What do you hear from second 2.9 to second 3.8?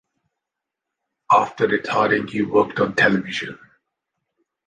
television.